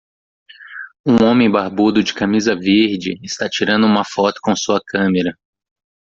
Um 1.05 1.21
homem 1.23 1.47
barbudo 1.47 2.03
de 2.03 2.11
camisa 2.11 2.55
verde 2.55 3.19
está 3.21 3.47
tirando 3.47 3.85
uma 3.85 4.03
foto 4.03 4.39
com 4.41 4.55
sua 4.55 4.81
câmera 4.83 5.37